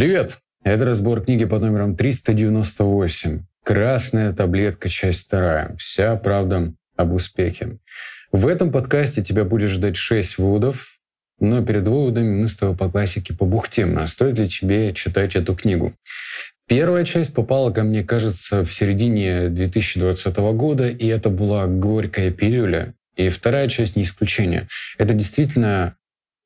Привет! 0.00 0.38
Это 0.64 0.86
разбор 0.86 1.22
книги 1.22 1.44
под 1.44 1.60
номером 1.60 1.94
398. 1.94 3.42
«Красная 3.62 4.32
таблетка. 4.32 4.88
Часть 4.88 5.26
вторая. 5.26 5.76
Вся 5.76 6.16
правда 6.16 6.72
об 6.96 7.12
успехе». 7.12 7.76
В 8.32 8.46
этом 8.46 8.72
подкасте 8.72 9.22
тебя 9.22 9.44
будет 9.44 9.68
ждать 9.68 9.98
6 9.98 10.38
выводов, 10.38 10.96
но 11.38 11.62
перед 11.62 11.86
выводами 11.86 12.34
мы 12.34 12.48
с 12.48 12.56
тобой 12.56 12.78
по 12.78 12.88
классике 12.88 13.36
побухтим, 13.36 13.98
а 13.98 14.06
стоит 14.06 14.38
ли 14.38 14.48
тебе 14.48 14.94
читать 14.94 15.36
эту 15.36 15.54
книгу. 15.54 15.92
Первая 16.66 17.04
часть 17.04 17.34
попала 17.34 17.70
ко 17.70 17.82
мне, 17.82 18.02
кажется, 18.02 18.64
в 18.64 18.72
середине 18.72 19.50
2020 19.50 20.34
года, 20.38 20.88
и 20.88 21.06
это 21.08 21.28
была 21.28 21.66
горькая 21.66 22.30
пилюля. 22.30 22.94
И 23.16 23.28
вторая 23.28 23.68
часть 23.68 23.96
не 23.96 24.04
исключение. 24.04 24.66
Это 24.96 25.12
действительно 25.12 25.96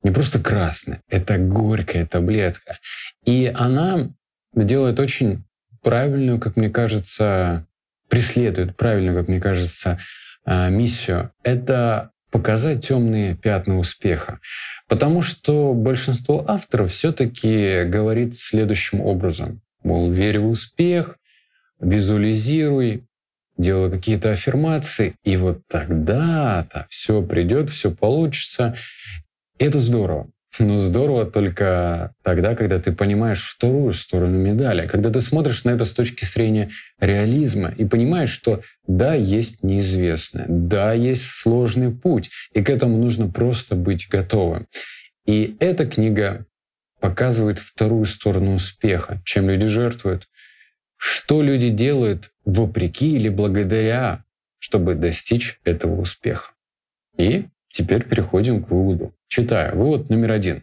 не 0.05 0.11
просто 0.11 0.39
красная, 0.39 1.01
это 1.09 1.39
горькая 1.39 2.07
таблетка. 2.07 2.79
И 3.25 3.51
она 3.53 4.11
делает 4.55 5.01
очень 5.01 5.45
правильную, 5.83 6.39
как 6.39 6.57
мне 6.57 6.71
кажется, 6.71 7.67
преследует 8.09 8.77
правильную, 8.77 9.19
как 9.19 9.29
мне 9.29 9.41
кажется, 9.41 9.99
а, 10.45 10.69
миссию. 10.69 11.33
Это 11.43 12.11
показать 12.31 12.87
темные 12.87 13.35
пятна 13.35 13.79
успеха. 13.79 14.41
Потому 14.89 15.23
что 15.23 15.73
большинство 15.73 16.45
авторов 16.47 16.93
все-таки 16.93 17.85
говорит 17.85 18.37
следующим 18.37 19.01
образом. 19.01 19.63
Мол, 19.83 20.11
верь 20.11 20.39
в 20.39 20.49
успех, 20.49 21.17
визуализируй, 21.81 23.07
делай 23.57 23.91
какие-то 23.91 24.33
аффирмации, 24.33 25.15
и 25.25 25.37
вот 25.37 25.63
тогда-то 25.69 26.87
все 26.91 27.23
придет, 27.23 27.71
все 27.71 27.91
получится. 27.91 28.77
Это 29.65 29.81
здорово. 29.81 30.29
Но 30.59 30.79
здорово 30.79 31.25
только 31.25 32.13
тогда, 32.23 32.55
когда 32.55 32.79
ты 32.79 32.93
понимаешь 32.93 33.43
вторую 33.57 33.95
сторону 33.95 34.37
медали, 34.37 34.87
когда 34.87 35.09
ты 35.09 35.23
смотришь 35.23 35.65
на 35.65 35.71
это 35.71 35.87
с 35.87 35.93
точки 35.93 36.27
зрения 36.27 36.71
реализма 37.01 37.73
и 37.79 37.87
понимаешь, 37.87 38.31
что 38.31 38.61
да, 38.87 39.15
есть 39.15 39.63
неизвестное, 39.63 40.45
да, 40.49 40.93
есть 40.93 41.25
сложный 41.25 41.91
путь, 41.91 42.31
и 42.53 42.63
к 42.63 42.69
этому 42.69 42.99
нужно 42.99 43.31
просто 43.31 43.75
быть 43.75 44.07
готовым. 44.11 44.67
И 45.25 45.57
эта 45.61 45.87
книга 45.87 46.45
показывает 47.01 47.59
вторую 47.59 48.05
сторону 48.05 48.57
успеха, 48.57 49.23
чем 49.25 49.49
люди 49.49 49.67
жертвуют, 49.67 50.29
что 50.99 51.41
люди 51.41 51.71
делают 51.71 52.33
вопреки 52.45 53.17
или 53.17 53.31
благодаря, 53.31 54.25
чтобы 54.59 54.95
достичь 54.95 55.59
этого 55.65 56.03
успеха. 56.03 56.53
И 57.17 57.47
теперь 57.75 58.05
переходим 58.05 58.63
к 58.63 58.71
выводу. 58.71 59.13
Читаю. 59.29 59.77
Вывод 59.77 60.09
номер 60.09 60.31
один. 60.31 60.63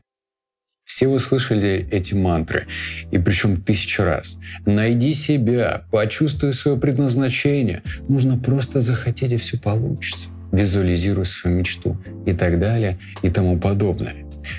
Все 0.86 1.08
вы 1.08 1.20
слышали 1.20 1.88
эти 1.92 2.14
мантры, 2.14 2.68
и 3.12 3.18
причем 3.18 3.62
тысячу 3.62 4.04
раз. 4.04 4.38
Найди 4.66 5.14
себя, 5.14 5.84
почувствуй 5.92 6.54
свое 6.54 6.78
предназначение. 6.78 7.82
Нужно 8.10 8.38
просто 8.38 8.82
захотеть, 8.82 9.32
и 9.32 9.38
все 9.38 9.58
получится. 9.58 10.30
Визуализируй 10.52 11.26
свою 11.26 11.58
мечту 11.58 11.98
и 12.26 12.34
так 12.34 12.60
далее 12.60 12.98
и 13.22 13.30
тому 13.30 13.58
подобное. 13.58 14.16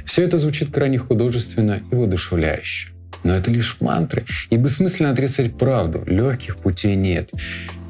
Все 0.07 0.23
это 0.23 0.39
звучит 0.39 0.71
крайне 0.71 0.99
художественно 0.99 1.83
и 1.91 1.95
воодушевляюще. 1.95 2.93
Но 3.25 3.35
это 3.35 3.51
лишь 3.51 3.77
мантры, 3.81 4.25
и 4.51 4.57
бессмысленно 4.57 5.11
отрицать 5.11 5.57
правду. 5.59 6.03
Легких 6.07 6.57
путей 6.57 6.97
нет. 6.97 7.31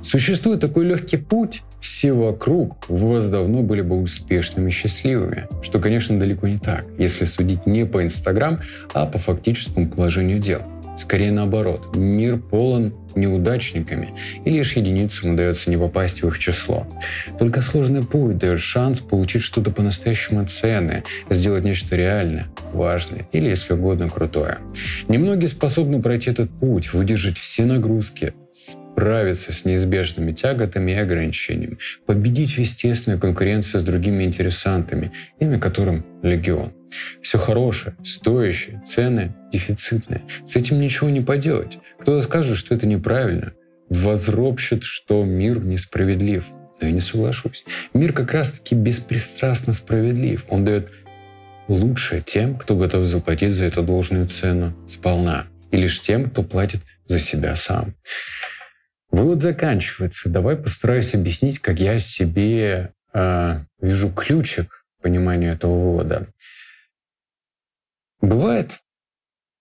Существует 0.02 0.60
такой 0.60 0.84
легкий 0.84 1.16
путь, 1.16 1.62
все 1.80 2.12
вокруг 2.12 2.88
вас 2.88 3.28
давно 3.28 3.62
были 3.62 3.82
бы 3.82 4.00
успешными 4.00 4.68
и 4.68 4.72
счастливыми, 4.72 5.48
что, 5.62 5.78
конечно, 5.78 6.18
далеко 6.18 6.48
не 6.48 6.58
так, 6.58 6.84
если 6.98 7.24
судить 7.24 7.66
не 7.66 7.86
по 7.86 8.02
Инстаграм, 8.02 8.60
а 8.94 9.06
по 9.06 9.18
фактическому 9.18 9.88
положению 9.88 10.38
дел. 10.38 10.62
Скорее 10.96 11.32
наоборот, 11.32 11.96
мир 11.96 12.36
полон 12.38 12.94
неудачниками, 13.14 14.14
и 14.44 14.50
лишь 14.50 14.74
единицам 14.74 15.34
удается 15.34 15.70
не 15.70 15.76
попасть 15.76 16.22
в 16.22 16.28
их 16.28 16.38
число. 16.38 16.86
Только 17.38 17.62
сложный 17.62 18.04
путь 18.04 18.38
дает 18.38 18.60
шанс 18.60 19.00
получить 19.00 19.42
что-то 19.42 19.70
по-настоящему 19.70 20.46
ценное, 20.46 21.04
сделать 21.30 21.64
нечто 21.64 21.96
реальное, 21.96 22.48
важное 22.72 23.26
или, 23.32 23.48
если 23.48 23.74
угодно, 23.74 24.08
крутое. 24.08 24.58
Немногие 25.08 25.48
способны 25.48 26.00
пройти 26.00 26.30
этот 26.30 26.50
путь, 26.50 26.92
выдержать 26.92 27.38
все 27.38 27.64
нагрузки, 27.64 28.34
справиться 28.92 29.52
с 29.52 29.64
неизбежными 29.64 30.32
тяготами 30.32 30.92
и 30.92 30.96
ограничениями, 30.96 31.78
победить 32.06 32.52
в 32.52 32.58
естественной 32.58 33.18
конкуренции 33.18 33.78
с 33.78 33.84
другими 33.84 34.24
интересантами, 34.24 35.12
имя 35.40 35.58
которым 35.58 36.04
легион. 36.22 36.72
Все 37.22 37.38
хорошее, 37.38 37.96
стоящее, 38.04 38.82
цены 38.84 39.34
дефицитные. 39.50 40.22
С 40.46 40.56
этим 40.56 40.80
ничего 40.80 41.08
не 41.08 41.22
поделать. 41.22 41.78
Кто-то 42.00 42.22
скажет, 42.22 42.58
что 42.58 42.74
это 42.74 42.86
неправильно, 42.86 43.54
возропщит, 43.88 44.82
что 44.84 45.24
мир 45.24 45.64
несправедлив. 45.64 46.44
Но 46.80 46.88
я 46.88 46.92
не 46.92 47.00
соглашусь. 47.00 47.64
Мир 47.94 48.12
как 48.12 48.32
раз-таки 48.32 48.74
беспристрастно 48.74 49.72
справедлив. 49.72 50.44
Он 50.48 50.64
дает 50.64 50.90
лучшее 51.68 52.20
тем, 52.20 52.56
кто 52.56 52.76
готов 52.76 53.06
заплатить 53.06 53.54
за 53.54 53.64
эту 53.64 53.82
должную 53.82 54.28
цену 54.28 54.74
сполна. 54.86 55.46
И 55.70 55.78
лишь 55.78 56.02
тем, 56.02 56.28
кто 56.28 56.42
платит 56.42 56.82
за 57.06 57.18
себя 57.18 57.56
сам. 57.56 57.94
Вывод 59.12 59.42
заканчивается. 59.42 60.30
Давай 60.30 60.56
постараюсь 60.56 61.14
объяснить, 61.14 61.58
как 61.58 61.78
я 61.78 61.98
себе 61.98 62.94
э, 63.12 63.60
вижу 63.80 64.10
ключик 64.10 64.86
к 64.98 65.02
пониманию 65.02 65.52
этого 65.52 65.90
вывода. 65.90 66.28
Бывает, 68.22 68.80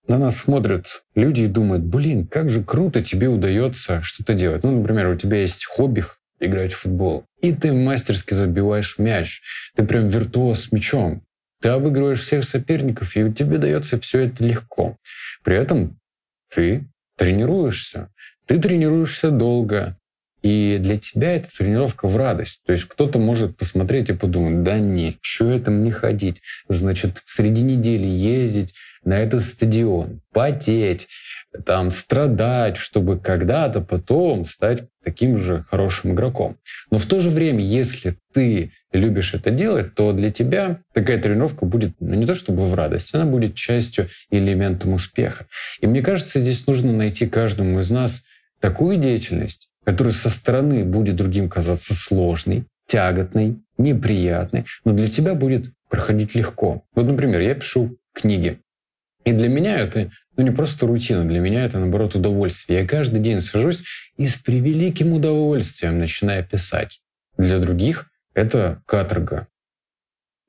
на 0.08 0.16
нас 0.16 0.38
смотрят 0.38 1.04
люди 1.14 1.42
и 1.42 1.48
думают, 1.48 1.84
блин, 1.84 2.26
как 2.26 2.48
же 2.48 2.64
круто 2.64 3.02
тебе 3.02 3.28
удается 3.28 4.00
что-то 4.02 4.32
делать. 4.32 4.62
Ну, 4.62 4.78
например, 4.78 5.08
у 5.08 5.16
тебя 5.16 5.42
есть 5.42 5.66
хобби 5.66 6.06
играть 6.40 6.72
в 6.72 6.78
футбол, 6.78 7.26
и 7.42 7.52
ты 7.52 7.72
мастерски 7.72 8.32
забиваешь 8.32 8.98
мяч. 8.98 9.42
Ты 9.76 9.84
прям 9.84 10.08
виртуоз 10.08 10.64
с 10.64 10.72
мячом. 10.72 11.22
Ты 11.60 11.68
обыгрываешь 11.68 12.22
всех 12.22 12.44
соперников, 12.44 13.14
и 13.16 13.32
тебе 13.32 13.58
дается 13.58 14.00
все 14.00 14.24
это 14.24 14.42
легко. 14.44 14.96
При 15.44 15.56
этом 15.56 16.00
ты 16.48 16.86
тренируешься. 17.16 18.08
Ты 18.52 18.58
тренируешься 18.58 19.30
долго, 19.30 19.96
и 20.42 20.76
для 20.78 20.98
тебя 20.98 21.36
эта 21.36 21.48
тренировка 21.56 22.06
в 22.06 22.18
радость. 22.18 22.60
То 22.66 22.72
есть 22.72 22.84
кто-то 22.84 23.18
может 23.18 23.56
посмотреть 23.56 24.10
и 24.10 24.12
подумать, 24.12 24.62
да 24.62 24.78
нет, 24.78 25.14
что 25.22 25.50
это 25.50 25.70
мне 25.70 25.90
ходить? 25.90 26.42
Значит, 26.68 27.22
среди 27.24 27.62
недели 27.62 28.04
ездить 28.04 28.74
на 29.04 29.18
этот 29.18 29.40
стадион, 29.40 30.20
потеть, 30.34 31.08
там, 31.64 31.90
страдать, 31.90 32.76
чтобы 32.76 33.18
когда-то 33.18 33.80
потом 33.80 34.44
стать 34.44 34.84
таким 35.02 35.38
же 35.38 35.64
хорошим 35.70 36.12
игроком. 36.12 36.58
Но 36.90 36.98
в 36.98 37.06
то 37.06 37.20
же 37.20 37.30
время, 37.30 37.64
если 37.64 38.18
ты 38.34 38.72
любишь 38.92 39.32
это 39.32 39.50
делать, 39.50 39.94
то 39.94 40.12
для 40.12 40.30
тебя 40.30 40.82
такая 40.92 41.18
тренировка 41.18 41.64
будет, 41.64 41.94
ну 42.00 42.14
не 42.16 42.26
то 42.26 42.34
чтобы 42.34 42.66
в 42.66 42.74
радость, 42.74 43.14
она 43.14 43.24
будет 43.24 43.54
частью, 43.54 44.08
элементом 44.30 44.92
успеха. 44.92 45.46
И 45.80 45.86
мне 45.86 46.02
кажется, 46.02 46.38
здесь 46.38 46.66
нужно 46.66 46.92
найти 46.92 47.26
каждому 47.26 47.80
из 47.80 47.90
нас 47.90 48.24
такую 48.62 48.96
деятельность, 48.96 49.68
которая 49.84 50.14
со 50.14 50.30
стороны 50.30 50.84
будет 50.84 51.16
другим 51.16 51.50
казаться 51.50 51.94
сложной, 51.94 52.64
тяготной, 52.86 53.58
неприятной, 53.76 54.64
но 54.84 54.92
для 54.92 55.08
тебя 55.08 55.34
будет 55.34 55.66
проходить 55.90 56.34
легко. 56.34 56.84
Вот, 56.94 57.04
например, 57.04 57.40
я 57.40 57.54
пишу 57.54 57.98
книги. 58.14 58.60
И 59.24 59.32
для 59.32 59.48
меня 59.48 59.78
это 59.78 60.10
ну, 60.36 60.44
не 60.44 60.50
просто 60.50 60.86
рутина, 60.86 61.24
для 61.24 61.40
меня 61.40 61.64
это, 61.64 61.78
наоборот, 61.78 62.14
удовольствие. 62.14 62.80
Я 62.80 62.86
каждый 62.86 63.20
день 63.20 63.40
сажусь 63.40 63.82
и 64.16 64.26
с 64.26 64.34
превеликим 64.34 65.12
удовольствием 65.12 65.98
начинаю 65.98 66.46
писать. 66.46 67.00
Для 67.36 67.58
других 67.58 68.10
это 68.34 68.80
каторга. 68.86 69.48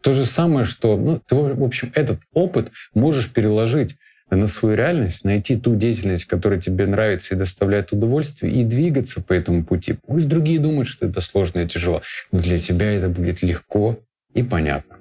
То 0.02 0.14
же 0.14 0.26
самое, 0.26 0.66
что 0.66 0.98
ну, 0.98 1.20
ты, 1.20 1.36
в 1.36 1.64
общем, 1.64 1.92
этот 1.96 2.20
опыт 2.34 2.72
можешь 2.94 3.32
переложить 3.32 3.96
на 4.36 4.48
свою 4.48 4.76
реальность, 4.76 5.24
найти 5.26 5.56
ту 5.56 5.76
деятельность, 5.76 6.26
которая 6.26 6.60
тебе 6.60 6.86
нравится 6.86 7.36
и 7.36 7.38
доставляет 7.38 7.92
удовольствие, 7.92 8.54
и 8.54 8.64
двигаться 8.64 9.22
по 9.22 9.34
этому 9.34 9.64
пути. 9.64 9.96
Пусть 10.06 10.28
другие 10.28 10.60
думают, 10.60 10.88
что 10.88 11.06
это 11.06 11.22
сложно 11.22 11.60
и 11.60 11.68
тяжело, 11.68 12.02
но 12.32 12.40
для 12.40 12.60
тебя 12.60 12.92
это 12.92 13.10
будет 13.10 13.42
легко 13.42 14.00
и 14.34 14.44
понятно. 14.44 14.98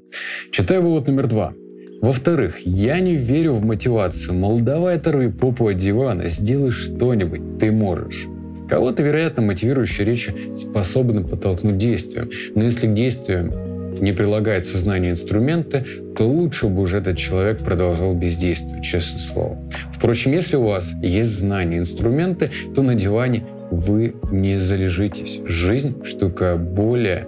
Читаю 0.50 0.82
вывод 0.82 1.06
номер 1.06 1.26
два. 1.26 1.54
Во-вторых, 2.00 2.58
я 2.64 2.98
не 2.98 3.14
верю 3.14 3.52
в 3.52 3.64
мотивацию. 3.64 4.34
Мол, 4.34 4.60
давай 4.60 4.96
оторви 4.96 5.28
попу 5.30 5.68
от 5.68 5.76
дивана, 5.76 6.28
сделай 6.28 6.72
что-нибудь, 6.72 7.58
ты 7.60 7.70
можешь. 7.70 8.26
Кого-то, 8.68 9.02
вероятно, 9.02 9.42
мотивирующие 9.42 10.06
речи 10.06 10.34
способны 10.56 11.24
подтолкнуть 11.24 11.78
действием. 11.78 12.30
Но 12.54 12.64
если 12.64 12.86
к 12.86 12.94
действиям 12.94 13.52
не 14.00 14.12
прилагает 14.12 14.64
сознание 14.64 15.12
инструменты, 15.12 15.84
то 16.16 16.24
лучше 16.24 16.66
бы 16.68 16.82
уже 16.82 16.98
этот 16.98 17.18
человек 17.18 17.58
продолжал 17.58 18.14
бездействовать, 18.14 18.84
честное 18.84 19.20
слово. 19.20 19.58
Впрочем, 19.94 20.32
если 20.32 20.56
у 20.56 20.64
вас 20.64 20.90
есть 21.02 21.30
знания, 21.30 21.78
инструменты, 21.78 22.50
то 22.74 22.82
на 22.82 22.94
диване 22.94 23.44
вы 23.70 24.14
не 24.30 24.58
залежитесь. 24.58 25.40
Жизнь 25.46 26.04
штука 26.04 26.56
более 26.56 27.26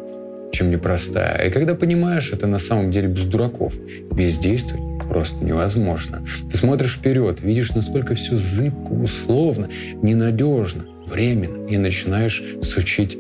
чем 0.53 0.71
непростая. 0.71 1.49
И 1.49 1.51
когда 1.51 1.75
понимаешь, 1.75 2.33
это 2.33 2.47
на 2.47 2.59
самом 2.59 2.91
деле 2.91 3.09
без 3.09 3.27
дураков. 3.27 3.75
Бездействовать 4.13 4.83
просто 5.09 5.45
невозможно. 5.45 6.25
Ты 6.51 6.57
смотришь 6.57 6.97
вперед, 6.97 7.43
видишь, 7.43 7.75
насколько 7.75 8.15
все 8.15 8.39
зыбко, 8.39 8.93
условно, 8.93 9.69
ненадежно, 10.01 10.85
временно, 11.07 11.67
и 11.67 11.77
начинаешь 11.77 12.43
сучить 12.63 13.19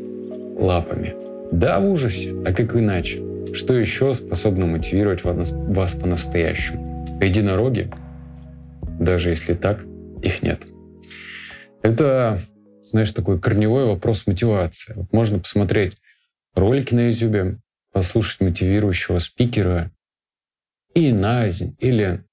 лапами. 0.58 1.14
Да, 1.52 1.80
в 1.80 1.90
ужасе, 1.90 2.34
а 2.46 2.52
как 2.52 2.74
иначе? 2.76 3.20
Что 3.52 3.74
еще 3.74 4.14
способно 4.14 4.66
мотивировать 4.66 5.22
вас 5.24 5.92
по-настоящему? 5.92 7.18
Единороги? 7.20 7.90
Даже 8.98 9.30
если 9.30 9.54
так, 9.54 9.84
их 10.22 10.42
нет. 10.42 10.62
Это, 11.82 12.40
знаешь, 12.80 13.10
такой 13.10 13.40
корневой 13.40 13.84
вопрос 13.86 14.26
мотивации. 14.26 14.94
Вот 14.94 15.12
можно 15.12 15.38
посмотреть 15.38 15.96
ролики 16.54 16.94
на 16.94 17.10
YouTube, 17.10 17.58
послушать 17.92 18.40
мотивирующего 18.40 19.18
спикера 19.18 19.90
и 20.94 21.12
на 21.12 21.48
день 21.48 21.76
или 21.78 22.24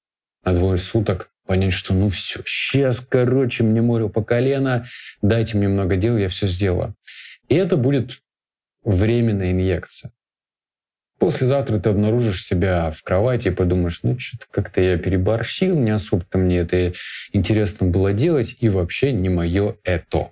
на 0.43 0.53
двое 0.53 0.77
суток 0.77 1.31
понять, 1.45 1.73
что 1.73 1.93
ну 1.93 2.09
все, 2.09 2.41
сейчас, 2.45 3.01
короче, 3.01 3.63
мне 3.63 3.81
море 3.81 4.07
по 4.07 4.23
колено, 4.23 4.87
дайте 5.21 5.57
мне 5.57 5.67
много 5.67 5.97
дел, 5.97 6.17
я 6.17 6.29
все 6.29 6.47
сделаю. 6.47 6.95
И 7.49 7.55
это 7.55 7.75
будет 7.75 8.21
временная 8.83 9.51
инъекция. 9.51 10.11
Послезавтра 11.21 11.77
ты 11.77 11.91
обнаружишь 11.91 12.43
себя 12.43 12.89
в 12.89 13.03
кровати 13.03 13.49
и 13.49 13.51
подумаешь, 13.51 13.99
ну 14.01 14.17
что-то 14.17 14.47
как-то 14.49 14.81
я 14.81 14.97
переборщил, 14.97 15.77
не 15.77 15.91
особо-то 15.91 16.39
мне 16.39 16.57
это 16.57 16.93
интересно 17.31 17.85
было 17.85 18.11
делать, 18.11 18.57
и 18.59 18.69
вообще 18.69 19.11
не 19.11 19.29
мое 19.29 19.75
это. 19.83 20.31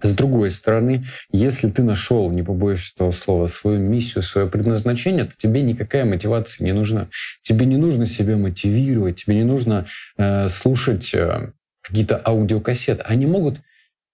С 0.00 0.14
другой 0.14 0.50
стороны, 0.50 1.04
если 1.32 1.68
ты 1.68 1.82
нашел, 1.82 2.30
не 2.30 2.44
побоюсь 2.44 2.92
этого 2.94 3.10
слова, 3.10 3.48
свою 3.48 3.80
миссию, 3.80 4.22
свое 4.22 4.48
предназначение, 4.48 5.24
то 5.24 5.32
тебе 5.36 5.62
никакая 5.62 6.04
мотивация 6.04 6.64
не 6.64 6.72
нужна. 6.72 7.08
Тебе 7.42 7.66
не 7.66 7.76
нужно 7.76 8.06
себя 8.06 8.36
мотивировать, 8.36 9.24
тебе 9.24 9.34
не 9.34 9.44
нужно 9.44 9.88
э, 10.18 10.48
слушать 10.48 11.12
э, 11.14 11.50
какие-то 11.80 12.22
аудиокассеты. 12.24 13.02
Они 13.02 13.26
могут, 13.26 13.58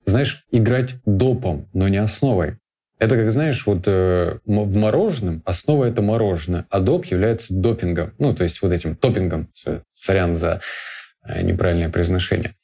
знаешь, 0.07 0.47
играть 0.53 0.95
допом, 1.05 1.69
но 1.75 1.87
не 1.89 1.99
основой. 1.99 2.57
Это 3.03 3.17
как, 3.17 3.33
знаешь, 3.33 3.67
вот 3.67 3.83
э, 3.87 4.39
в 4.47 4.77
мороженом 4.77 5.43
основа 5.45 5.87
это 5.87 6.03
мороженое, 6.03 6.67
а 6.71 6.79
доп 6.79 7.07
является 7.07 7.53
допингом. 7.53 8.15
Ну, 8.21 8.33
то 8.33 8.45
есть 8.45 8.63
вот 8.63 8.71
этим 8.71 8.95
топингом. 8.95 9.49
Сорян 9.93 10.37
за 10.37 10.61
э, 11.27 11.43
неправильное 11.43 11.89
произношение. 11.89 12.55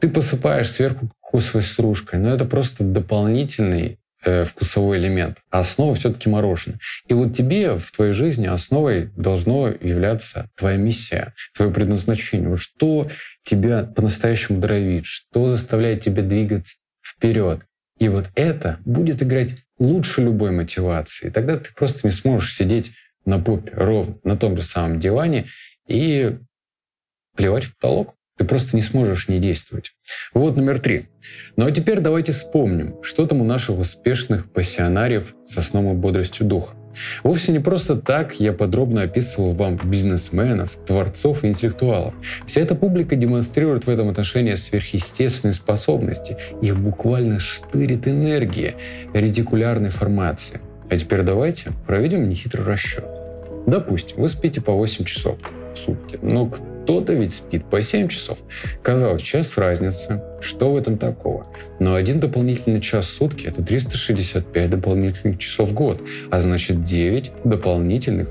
Ты 0.00 0.08
посыпаешь 0.08 0.70
сверху 0.70 1.10
кокосовой 1.20 1.64
стружкой, 1.64 2.20
но 2.20 2.32
это 2.32 2.44
просто 2.44 2.84
дополнительный 2.84 3.98
э, 4.24 4.44
вкусовой 4.44 4.98
элемент. 4.98 5.38
А 5.50 5.58
основа 5.58 5.96
все-таки 5.96 6.28
мороженое. 6.28 6.78
И 7.08 7.12
вот 7.12 7.36
тебе 7.36 7.74
в 7.74 7.90
твоей 7.90 8.12
жизни 8.12 8.46
основой 8.46 9.10
должно 9.16 9.66
являться 9.66 10.50
твоя 10.54 10.76
миссия, 10.76 11.34
твое 11.56 11.72
предназначение. 11.72 12.48
Вот 12.48 12.60
что 12.60 13.10
тебя 13.42 13.82
по-настоящему 13.82 14.60
дровит, 14.60 15.06
что 15.06 15.48
заставляет 15.48 16.04
тебя 16.04 16.22
двигаться 16.22 16.76
вперед. 17.04 17.62
И 17.98 18.08
вот 18.08 18.30
это 18.36 18.78
будет 18.84 19.22
играть 19.22 19.56
лучше 19.80 20.20
любой 20.22 20.52
мотивации. 20.52 21.30
Тогда 21.30 21.56
ты 21.56 21.72
просто 21.74 22.06
не 22.06 22.12
сможешь 22.12 22.54
сидеть 22.54 22.92
на 23.24 23.40
попе 23.40 23.72
ровно 23.74 24.16
на 24.22 24.36
том 24.36 24.56
же 24.56 24.62
самом 24.62 25.00
диване 25.00 25.46
и 25.88 26.36
плевать 27.36 27.64
в 27.64 27.74
потолок. 27.76 28.14
Ты 28.38 28.44
просто 28.44 28.76
не 28.76 28.82
сможешь 28.82 29.28
не 29.28 29.38
действовать. 29.38 29.92
Вот 30.32 30.56
номер 30.56 30.78
три. 30.78 31.08
Ну 31.56 31.66
а 31.66 31.72
теперь 31.72 32.00
давайте 32.00 32.32
вспомним, 32.32 33.02
что 33.02 33.26
там 33.26 33.40
у 33.40 33.44
наших 33.44 33.78
успешных 33.78 34.50
пассионариев 34.50 35.34
со 35.44 35.60
сном 35.60 35.92
и 35.92 35.94
бодростью 35.94 36.46
духа. 36.46 36.79
Вовсе 37.22 37.52
не 37.52 37.58
просто 37.58 37.96
так 37.96 38.40
я 38.40 38.52
подробно 38.52 39.02
описывал 39.02 39.52
вам 39.52 39.76
бизнесменов, 39.76 40.76
творцов 40.86 41.44
и 41.44 41.48
интеллектуалов. 41.48 42.14
Вся 42.46 42.60
эта 42.60 42.74
публика 42.74 43.16
демонстрирует 43.16 43.86
в 43.86 43.90
этом 43.90 44.08
отношении 44.08 44.54
сверхъестественные 44.54 45.54
способности. 45.54 46.36
Их 46.60 46.78
буквально 46.78 47.38
штырит 47.40 48.08
энергия 48.08 48.74
ретикулярной 49.12 49.90
формации. 49.90 50.60
А 50.88 50.96
теперь 50.96 51.22
давайте 51.22 51.72
проведем 51.86 52.28
нехитрый 52.28 52.64
расчет. 52.64 53.04
Допустим, 53.66 54.20
вы 54.20 54.28
спите 54.28 54.60
по 54.60 54.72
8 54.72 55.04
часов 55.04 55.38
в 55.74 55.78
сутки, 55.78 56.18
но 56.22 56.50
кто-то 56.90 57.12
ведь 57.12 57.32
спит 57.32 57.64
по 57.66 57.80
7 57.82 58.08
часов. 58.08 58.38
Казалось, 58.82 59.22
час 59.22 59.56
разницы. 59.56 60.20
Что 60.40 60.72
в 60.72 60.76
этом 60.76 60.98
такого? 60.98 61.46
Но 61.78 61.94
один 61.94 62.18
дополнительный 62.18 62.80
час 62.80 63.06
в 63.06 63.10
сутки– 63.10 63.46
это 63.46 63.62
365 63.62 64.70
дополнительных 64.70 65.38
часов 65.38 65.68
в 65.68 65.72
год, 65.72 66.02
а 66.32 66.40
значит 66.40 66.82
9 66.82 67.30
дополнительных 67.44 68.30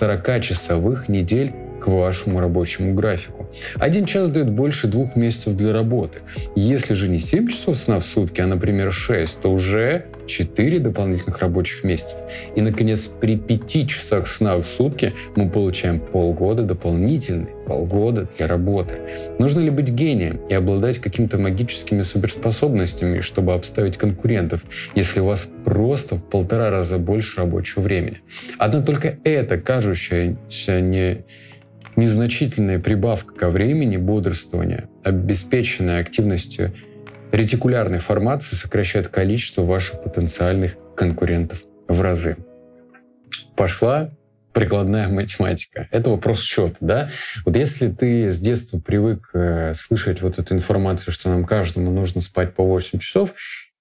40-часовых 0.00 1.08
недель 1.08 1.52
к 1.80 1.86
вашему 1.86 2.40
рабочему 2.40 2.94
графику. 2.94 3.39
Один 3.76 4.06
час 4.06 4.30
дает 4.30 4.50
больше 4.50 4.86
двух 4.86 5.16
месяцев 5.16 5.56
для 5.56 5.72
работы. 5.72 6.20
Если 6.54 6.94
же 6.94 7.08
не 7.08 7.18
7 7.18 7.48
часов 7.48 7.76
сна 7.76 8.00
в 8.00 8.04
сутки, 8.04 8.40
а, 8.40 8.46
например, 8.46 8.92
6, 8.92 9.42
то 9.42 9.52
уже 9.52 10.06
4 10.26 10.78
дополнительных 10.78 11.38
рабочих 11.40 11.84
месяцев. 11.84 12.16
И, 12.54 12.60
наконец, 12.60 13.06
при 13.20 13.36
5 13.36 13.88
часах 13.88 14.26
сна 14.26 14.56
в 14.56 14.64
сутки 14.64 15.12
мы 15.36 15.50
получаем 15.50 16.00
полгода 16.00 16.62
дополнительный, 16.62 17.48
полгода 17.66 18.28
для 18.36 18.46
работы. 18.46 18.94
Нужно 19.38 19.60
ли 19.60 19.70
быть 19.70 19.88
гением 19.88 20.40
и 20.48 20.54
обладать 20.54 20.98
какими-то 20.98 21.38
магическими 21.38 22.02
суперспособностями, 22.02 23.20
чтобы 23.20 23.54
обставить 23.54 23.96
конкурентов, 23.96 24.62
если 24.94 25.20
у 25.20 25.26
вас 25.26 25.48
просто 25.64 26.16
в 26.16 26.22
полтора 26.22 26.70
раза 26.70 26.98
больше 26.98 27.38
рабочего 27.38 27.82
времени? 27.82 28.20
Одна 28.58 28.82
только 28.82 29.18
эта 29.24 29.58
кажущаяся 29.58 30.80
не 30.80 31.24
незначительная 32.00 32.78
прибавка 32.78 33.34
ко 33.34 33.50
времени 33.50 33.96
бодрствования, 33.96 34.88
обеспеченная 35.04 36.00
активностью 36.00 36.74
ретикулярной 37.30 37.98
формации, 37.98 38.56
сокращает 38.56 39.08
количество 39.08 39.62
ваших 39.62 40.02
потенциальных 40.02 40.76
конкурентов 40.96 41.62
в 41.86 42.00
разы. 42.00 42.36
Пошла 43.54 44.10
прикладная 44.52 45.08
математика. 45.08 45.88
Это 45.90 46.10
вопрос 46.10 46.42
счета, 46.42 46.76
да? 46.80 47.08
Вот 47.44 47.56
если 47.56 47.88
ты 47.88 48.30
с 48.30 48.40
детства 48.40 48.80
привык 48.80 49.30
э, 49.32 49.72
слышать 49.74 50.22
вот 50.22 50.38
эту 50.38 50.54
информацию, 50.54 51.12
что 51.12 51.28
нам 51.28 51.44
каждому 51.44 51.90
нужно 51.92 52.20
спать 52.20 52.54
по 52.54 52.64
8 52.64 52.98
часов, 52.98 53.34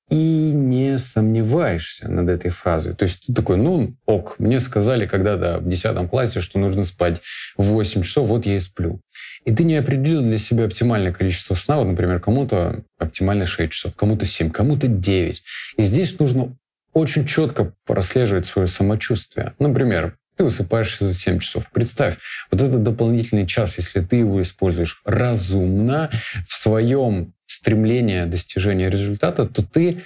и 0.10 0.52
не 0.52 0.98
сомневаешься 0.98 2.10
над 2.10 2.30
этой 2.30 2.50
фразой. 2.50 2.96
То 2.96 3.04
есть 3.04 3.28
ты 3.28 3.34
такой, 3.34 3.58
ну, 3.58 3.96
ок, 4.06 4.36
мне 4.40 4.60
сказали 4.60 5.06
когда-то 5.06 5.60
в 5.60 5.68
10 5.68 6.10
классе, 6.10 6.42
что 6.42 6.60
нужно 6.60 6.84
спать 6.84 7.22
в 7.58 7.66
8 7.66 8.04
часов, 8.04 8.28
вот 8.28 8.46
я 8.46 8.58
и 8.58 8.60
сплю. 8.60 9.02
И 9.46 9.54
ты 9.54 9.64
не 9.64 9.76
определил 9.76 10.22
для 10.22 10.38
себя 10.38 10.66
оптимальное 10.66 11.14
количество 11.14 11.54
сна. 11.54 11.78
Вот, 11.78 11.86
например, 11.86 12.20
кому-то 12.20 12.84
оптимально 12.98 13.46
6 13.46 13.72
часов, 13.72 13.96
кому-то 13.96 14.26
7, 14.26 14.50
кому-то 14.50 14.88
9. 14.88 15.44
И 15.78 15.84
здесь 15.84 16.20
нужно 16.20 16.56
очень 16.94 17.26
четко 17.26 17.74
прослеживать 17.86 18.46
свое 18.46 18.68
самочувствие. 18.68 19.54
Например, 19.60 20.18
ты 20.36 20.44
высыпаешься 20.44 21.08
за 21.08 21.14
7 21.14 21.40
часов. 21.40 21.70
Представь, 21.72 22.18
вот 22.52 22.62
этот 22.62 22.82
дополнительный 22.82 23.46
час, 23.46 23.78
если 23.78 24.02
ты 24.02 24.18
его 24.18 24.42
используешь 24.42 25.02
разумно 25.06 26.10
в 26.48 26.56
своем 26.56 27.34
стремлении 27.60 28.26
достижения 28.26 28.90
результата, 28.90 29.46
то 29.46 29.64
ты 29.64 30.04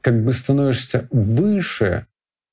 как 0.00 0.24
бы 0.24 0.32
становишься 0.32 1.08
выше 1.10 2.06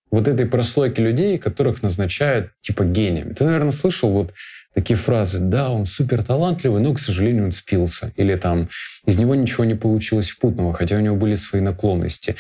вот 0.09 0.27
этой 0.27 0.45
прослойки 0.45 1.01
людей, 1.01 1.37
которых 1.37 1.83
назначают 1.83 2.51
типа 2.61 2.83
гениями. 2.83 3.33
Ты, 3.33 3.43
наверное, 3.43 3.71
слышал 3.71 4.11
вот 4.11 4.33
такие 4.73 4.97
фразы, 4.97 5.39
да, 5.39 5.69
он 5.69 5.85
супер 5.85 6.23
талантливый, 6.23 6.81
но, 6.81 6.93
к 6.93 6.99
сожалению, 6.99 7.45
он 7.45 7.51
спился. 7.51 8.13
Или 8.15 8.35
там, 8.35 8.69
из 9.05 9.19
него 9.19 9.35
ничего 9.35 9.65
не 9.65 9.75
получилось 9.75 10.29
впутного, 10.29 10.73
хотя 10.73 10.97
у 10.97 11.01
него 11.01 11.15
были 11.15 11.35
свои 11.35 11.61
наклонности 11.61 12.35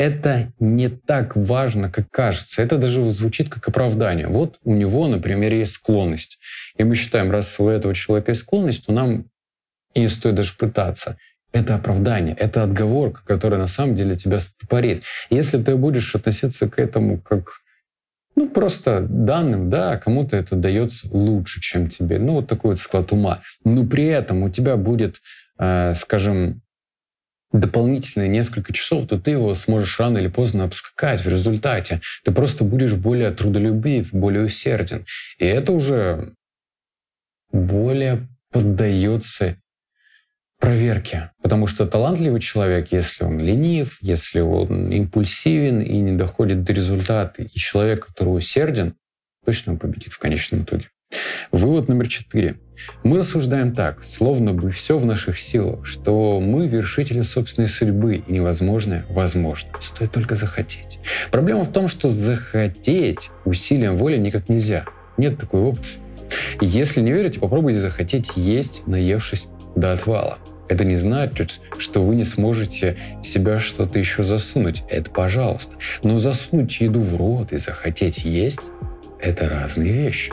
это 0.00 0.50
не 0.58 0.88
так 0.88 1.36
важно, 1.36 1.90
как 1.90 2.10
кажется. 2.10 2.62
Это 2.62 2.78
даже 2.78 3.10
звучит 3.10 3.50
как 3.50 3.68
оправдание. 3.68 4.28
Вот 4.28 4.58
у 4.64 4.74
него, 4.74 5.06
например, 5.08 5.52
есть 5.52 5.74
склонность. 5.74 6.38
И 6.78 6.84
мы 6.84 6.94
считаем, 6.94 7.30
раз 7.30 7.60
у 7.60 7.68
этого 7.68 7.94
человека 7.94 8.30
есть 8.30 8.40
склонность, 8.40 8.86
то 8.86 8.92
нам 8.92 9.26
и 9.92 10.00
не 10.00 10.08
стоит 10.08 10.36
даже 10.36 10.54
пытаться. 10.56 11.18
Это 11.52 11.74
оправдание, 11.74 12.36
это 12.38 12.62
отговорка, 12.62 13.22
которая 13.24 13.60
на 13.60 13.66
самом 13.66 13.96
деле 13.96 14.16
тебя 14.16 14.38
стопорит. 14.38 15.02
Если 15.30 15.60
ты 15.60 15.76
будешь 15.76 16.14
относиться 16.14 16.68
к 16.68 16.78
этому 16.78 17.20
как 17.20 17.60
ну, 18.36 18.48
просто 18.48 19.00
данным, 19.00 19.68
да, 19.68 19.98
кому-то 19.98 20.36
это 20.36 20.56
дается 20.56 21.08
лучше, 21.10 21.60
чем 21.60 21.88
тебе. 21.88 22.18
Ну, 22.18 22.34
вот 22.34 22.46
такой 22.46 22.70
вот 22.70 22.78
склад 22.78 23.12
ума. 23.12 23.42
Но 23.64 23.84
при 23.84 24.06
этом 24.06 24.42
у 24.44 24.50
тебя 24.50 24.76
будет, 24.76 25.20
э, 25.58 25.94
скажем, 25.94 26.62
дополнительные 27.52 28.28
несколько 28.28 28.72
часов, 28.72 29.08
то 29.08 29.18
ты 29.18 29.32
его 29.32 29.52
сможешь 29.54 29.98
рано 29.98 30.18
или 30.18 30.28
поздно 30.28 30.64
обскакать 30.64 31.24
в 31.24 31.28
результате. 31.28 32.00
Ты 32.24 32.30
просто 32.30 32.62
будешь 32.62 32.94
более 32.94 33.32
трудолюбив, 33.32 34.14
более 34.14 34.44
усерден. 34.44 35.04
И 35.38 35.44
это 35.44 35.72
уже 35.72 36.32
более 37.52 38.28
поддается 38.52 39.56
проверке. 40.60 41.30
Потому 41.42 41.66
что 41.66 41.86
талантливый 41.86 42.40
человек, 42.40 42.92
если 42.92 43.24
он 43.24 43.40
ленив, 43.40 43.98
если 44.00 44.40
он 44.40 44.92
импульсивен 44.92 45.80
и 45.80 45.98
не 45.98 46.16
доходит 46.16 46.62
до 46.62 46.72
результата, 46.72 47.42
и 47.42 47.58
человек, 47.58 48.06
который 48.06 48.28
усерден, 48.28 48.94
точно 49.44 49.76
победит 49.76 50.12
в 50.12 50.18
конечном 50.18 50.62
итоге. 50.62 50.84
Вывод 51.50 51.88
номер 51.88 52.06
четыре. 52.06 52.56
Мы 53.02 53.18
рассуждаем 53.18 53.74
так, 53.74 54.04
словно 54.04 54.54
бы 54.54 54.70
все 54.70 54.98
в 54.98 55.04
наших 55.04 55.38
силах, 55.38 55.86
что 55.86 56.40
мы 56.40 56.68
вершители 56.68 57.22
собственной 57.22 57.68
судьбы, 57.68 58.16
и 58.16 58.32
невозможное 58.32 59.04
возможно. 59.08 59.70
Стоит 59.80 60.12
только 60.12 60.36
захотеть. 60.36 61.00
Проблема 61.30 61.64
в 61.64 61.72
том, 61.72 61.88
что 61.88 62.10
захотеть 62.10 63.30
усилием 63.44 63.96
воли 63.96 64.18
никак 64.18 64.48
нельзя. 64.48 64.84
Нет 65.16 65.38
такой 65.38 65.62
опции. 65.62 66.00
Если 66.60 67.00
не 67.00 67.12
верите, 67.12 67.40
попробуйте 67.40 67.80
захотеть 67.80 68.30
есть, 68.36 68.86
наевшись 68.86 69.48
до 69.76 69.92
отвала. 69.92 70.38
Это 70.68 70.84
не 70.84 70.96
значит, 70.96 71.60
что 71.78 72.02
вы 72.04 72.14
не 72.14 72.24
сможете 72.24 72.96
в 73.22 73.26
себя 73.26 73.58
что-то 73.58 73.98
еще 73.98 74.22
засунуть. 74.22 74.84
Это 74.88 75.10
пожалуйста. 75.10 75.74
Но 76.04 76.20
засунуть 76.20 76.80
еду 76.80 77.00
в 77.00 77.16
рот 77.16 77.52
и 77.52 77.56
захотеть 77.56 78.24
есть– 78.24 78.60
это 79.20 79.48
разные 79.48 79.92
вещи. 79.92 80.32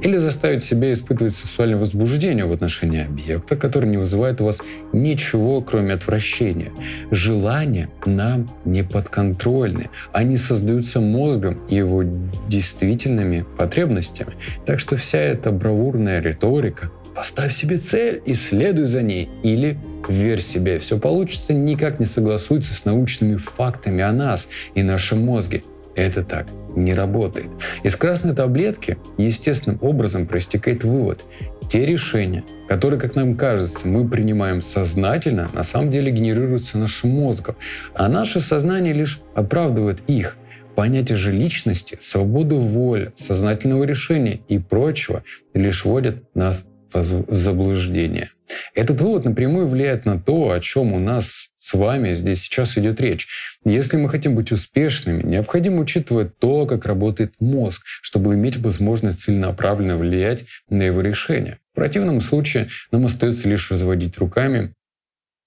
Или 0.00 0.16
заставить 0.16 0.64
себя 0.64 0.92
испытывать 0.92 1.36
сексуальное 1.36 1.78
возбуждение 1.78 2.46
в 2.46 2.52
отношении 2.52 3.04
объекта, 3.04 3.56
который 3.56 3.88
не 3.88 3.98
вызывает 3.98 4.40
у 4.40 4.46
вас 4.46 4.60
ничего, 4.92 5.60
кроме 5.60 5.92
отвращения. 5.94 6.72
Желания 7.10 7.90
нам 8.06 8.50
не 8.64 8.82
подконтрольны. 8.82 9.90
Они 10.12 10.36
создаются 10.36 11.00
мозгом 11.00 11.60
и 11.68 11.76
его 11.76 12.04
действительными 12.48 13.44
потребностями. 13.56 14.32
Так 14.64 14.80
что 14.80 14.96
вся 14.96 15.18
эта 15.18 15.50
бравурная 15.50 16.20
риторика 16.20 16.90
Поставь 17.16 17.54
себе 17.54 17.78
цель 17.78 18.20
и 18.26 18.34
следуй 18.34 18.84
за 18.84 19.00
ней. 19.00 19.30
Или 19.42 19.78
верь 20.06 20.42
себе, 20.42 20.78
все 20.78 20.98
получится, 20.98 21.54
никак 21.54 21.98
не 21.98 22.04
согласуется 22.04 22.74
с 22.74 22.84
научными 22.84 23.36
фактами 23.36 24.02
о 24.02 24.12
нас 24.12 24.48
и 24.74 24.82
нашем 24.82 25.24
мозге. 25.24 25.62
Это 25.94 26.22
так 26.22 26.46
не 26.76 26.92
работает. 26.92 27.46
Из 27.82 27.96
красной 27.96 28.34
таблетки 28.34 28.98
естественным 29.16 29.78
образом 29.80 30.26
проистекает 30.26 30.84
вывод. 30.84 31.24
Те 31.70 31.86
решения, 31.86 32.44
которые, 32.68 33.00
как 33.00 33.14
нам 33.14 33.34
кажется, 33.34 33.88
мы 33.88 34.06
принимаем 34.06 34.60
сознательно, 34.60 35.48
на 35.54 35.64
самом 35.64 35.90
деле 35.90 36.12
генерируются 36.12 36.76
нашим 36.76 37.12
мозгом, 37.12 37.56
а 37.94 38.10
наше 38.10 38.42
сознание 38.42 38.92
лишь 38.92 39.22
оправдывает 39.34 40.00
их. 40.06 40.36
Понятие 40.74 41.16
же 41.16 41.32
личности, 41.32 41.96
свободу 42.02 42.58
воли, 42.58 43.12
сознательного 43.16 43.84
решения 43.84 44.40
и 44.48 44.58
прочего 44.58 45.24
лишь 45.54 45.86
вводят 45.86 46.22
нас 46.34 46.66
заблуждение. 46.92 48.30
Этот 48.74 49.00
вывод 49.00 49.24
напрямую 49.24 49.68
влияет 49.68 50.04
на 50.04 50.20
то, 50.20 50.50
о 50.50 50.60
чем 50.60 50.92
у 50.92 50.98
нас 50.98 51.50
с 51.58 51.74
вами 51.74 52.14
здесь 52.14 52.42
сейчас 52.42 52.78
идет 52.78 53.00
речь. 53.00 53.26
Если 53.64 53.96
мы 53.96 54.08
хотим 54.08 54.36
быть 54.36 54.52
успешными, 54.52 55.22
необходимо 55.24 55.80
учитывать 55.80 56.38
то, 56.38 56.64
как 56.64 56.86
работает 56.86 57.34
мозг, 57.40 57.82
чтобы 58.02 58.34
иметь 58.34 58.56
возможность 58.58 59.20
целенаправленно 59.20 59.96
влиять 59.96 60.44
на 60.68 60.82
его 60.82 61.00
решение. 61.00 61.58
В 61.72 61.74
противном 61.74 62.20
случае 62.20 62.68
нам 62.92 63.06
остается 63.06 63.48
лишь 63.48 63.70
разводить 63.70 64.16
руками 64.18 64.74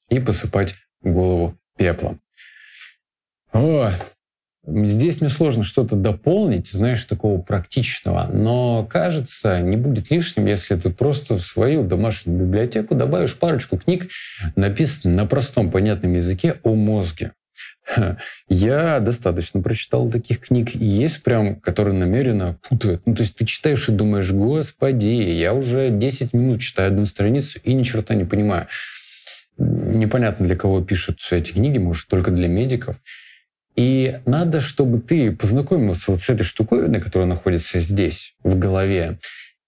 и 0.10 0.20
посыпать 0.20 0.76
голову 1.02 1.58
пеплом. 1.78 2.20
О, 3.54 3.90
Здесь 4.68 5.22
мне 5.22 5.30
сложно 5.30 5.64
что-то 5.64 5.96
дополнить, 5.96 6.68
знаешь, 6.72 7.04
такого 7.06 7.42
практичного, 7.42 8.30
но 8.32 8.86
кажется, 8.90 9.62
не 9.62 9.78
будет 9.78 10.12
лишним, 10.12 10.46
если 10.46 10.76
ты 10.76 10.90
просто 10.90 11.36
в 11.36 11.42
свою 11.42 11.84
домашнюю 11.84 12.38
библиотеку 12.38 12.94
добавишь 12.94 13.38
парочку 13.38 13.78
книг, 13.78 14.10
написанных 14.56 15.16
на 15.16 15.26
простом 15.26 15.72
понятном 15.72 16.14
языке 16.14 16.56
о 16.64 16.76
мозге. 16.76 17.32
Я 18.50 19.00
достаточно 19.00 19.62
прочитал 19.62 20.10
таких 20.10 20.42
книг, 20.42 20.76
и 20.76 20.86
есть 20.86 21.24
прям, 21.24 21.56
которые 21.56 21.98
намеренно 21.98 22.60
путают. 22.68 23.02
Ну, 23.06 23.16
то 23.16 23.24
есть 23.24 23.36
ты 23.36 23.46
читаешь 23.46 23.90
и 23.90 23.92
думаешь, 23.92 24.32
господи, 24.32 25.06
я 25.06 25.54
уже 25.54 25.90
10 25.90 26.34
минут 26.34 26.62
читаю 26.62 26.90
одну 26.90 27.06
страницу 27.06 27.60
и 27.64 27.74
ни 27.74 27.84
черта 27.84 28.14
не 28.14 28.26
понимаю. 28.26 28.68
Непонятно, 29.58 30.46
для 30.46 30.56
кого 30.56 30.82
пишут 30.82 31.20
эти 31.32 31.52
книги, 31.52 31.78
может, 31.78 32.08
только 32.08 32.32
для 32.32 32.48
медиков. 32.48 32.98
И 33.80 34.20
надо, 34.26 34.60
чтобы 34.60 35.00
ты 35.00 35.32
познакомился 35.32 36.12
вот 36.12 36.20
с 36.20 36.28
этой 36.28 36.44
штуковиной, 36.44 37.00
которая 37.00 37.30
находится 37.30 37.80
здесь, 37.80 38.36
в 38.44 38.60
голове, 38.60 39.20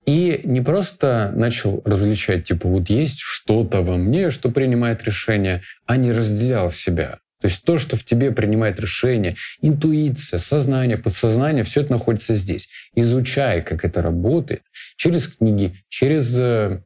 и 0.06 0.42
не 0.44 0.60
просто 0.60 1.32
начал 1.34 1.82
различать, 1.86 2.44
типа, 2.44 2.68
вот 2.68 2.90
есть 2.90 3.22
что-то 3.22 3.82
во 3.82 3.96
мне, 3.96 4.30
что 4.30 4.52
принимает 4.52 5.02
решение, 5.06 5.62
а 5.86 5.96
не 5.96 6.12
разделял 6.12 6.74
себя. 6.74 7.20
То 7.40 7.48
есть 7.48 7.64
то, 7.64 7.78
что 7.78 7.96
в 7.96 8.04
тебе 8.04 8.34
принимает 8.34 8.82
решение, 8.82 9.38
интуиция, 9.62 10.40
сознание, 10.40 10.98
подсознание, 10.98 11.64
все 11.64 11.80
это 11.80 11.94
находится 11.94 12.36
здесь. 12.36 12.68
Изучай, 12.94 13.62
как 13.62 13.86
это 13.86 14.02
работает, 14.02 14.64
через 14.98 15.26
книги, 15.30 15.76
через 15.88 16.38
э, 16.38 16.84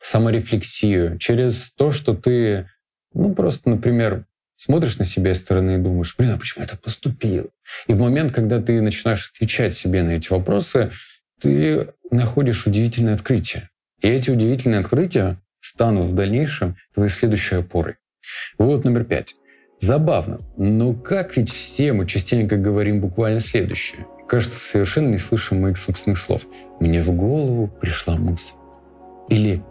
саморефлексию, 0.00 1.18
через 1.18 1.72
то, 1.72 1.90
что 1.90 2.14
ты, 2.14 2.68
ну, 3.12 3.34
просто, 3.34 3.70
например, 3.70 4.24
смотришь 4.56 4.98
на 4.98 5.04
себя 5.04 5.34
с 5.34 5.38
стороны 5.38 5.76
и 5.76 5.78
думаешь, 5.78 6.14
блин, 6.16 6.32
а 6.32 6.38
почему 6.38 6.62
я 6.62 6.68
так 6.68 6.80
поступил? 6.80 7.50
И 7.86 7.92
в 7.92 8.00
момент, 8.00 8.34
когда 8.34 8.60
ты 8.60 8.80
начинаешь 8.80 9.30
отвечать 9.34 9.74
себе 9.74 10.02
на 10.02 10.10
эти 10.10 10.30
вопросы, 10.30 10.92
ты 11.40 11.88
находишь 12.10 12.66
удивительное 12.66 13.14
открытие. 13.14 13.70
И 14.00 14.08
эти 14.08 14.30
удивительные 14.30 14.80
открытия 14.80 15.38
станут 15.60 16.06
в 16.06 16.14
дальнейшем 16.14 16.76
твоей 16.94 17.10
следующей 17.10 17.56
опорой. 17.56 17.96
Вот 18.58 18.84
номер 18.84 19.04
пять. 19.04 19.34
Забавно, 19.78 20.40
но 20.56 20.94
как 20.94 21.36
ведь 21.36 21.52
все 21.52 21.92
мы 21.92 22.06
частенько 22.06 22.56
говорим 22.56 23.00
буквально 23.00 23.40
следующее. 23.40 24.06
Кажется, 24.28 24.58
совершенно 24.58 25.08
не 25.08 25.18
слышим 25.18 25.60
моих 25.60 25.76
собственных 25.76 26.18
слов. 26.18 26.46
Мне 26.78 27.02
в 27.02 27.10
голову 27.12 27.66
пришла 27.66 28.16
мысль. 28.16 28.52
Или 29.28 29.62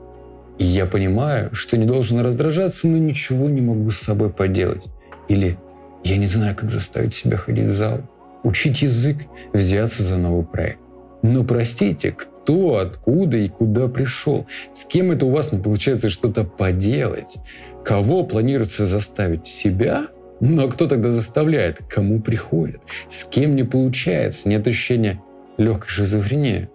и 0.57 0.63
я 0.63 0.85
понимаю, 0.85 1.53
что 1.53 1.77
не 1.77 1.85
должен 1.85 2.19
раздражаться, 2.19 2.87
но 2.87 2.97
ничего 2.97 3.49
не 3.49 3.61
могу 3.61 3.91
с 3.91 3.97
собой 3.97 4.29
поделать. 4.29 4.87
Или 5.27 5.57
я 6.03 6.17
не 6.17 6.27
знаю, 6.27 6.55
как 6.55 6.69
заставить 6.69 7.13
себя 7.13 7.37
ходить 7.37 7.67
в 7.67 7.71
зал, 7.71 8.01
учить 8.43 8.81
язык, 8.81 9.17
взяться 9.53 10.03
за 10.03 10.17
новый 10.17 10.45
проект. 10.45 10.79
Но 11.23 11.43
простите, 11.43 12.11
кто, 12.11 12.77
откуда 12.77 13.37
и 13.37 13.47
куда 13.47 13.87
пришел? 13.87 14.47
С 14.73 14.85
кем 14.85 15.11
это 15.11 15.25
у 15.25 15.31
вас 15.31 15.51
не 15.51 15.59
получается 15.59 16.09
что-то 16.09 16.43
поделать? 16.43 17.35
Кого 17.85 18.23
планируется 18.23 18.85
заставить? 18.85 19.47
Себя? 19.47 20.07
Но 20.39 20.67
кто 20.69 20.87
тогда 20.87 21.11
заставляет? 21.11 21.79
Кому 21.87 22.19
приходит? 22.19 22.81
С 23.09 23.25
кем 23.25 23.55
не 23.55 23.63
получается? 23.63 24.49
Нет 24.49 24.67
ощущения 24.67 25.21
легкой 25.57 25.89
шизофрении? 25.89 26.69